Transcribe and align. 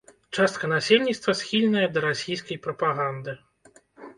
Частка 0.37 0.69
насельніцтва 0.71 1.35
схільная 1.41 1.83
да 1.99 2.03
расійскай 2.07 2.57
прапаганды. 2.65 3.37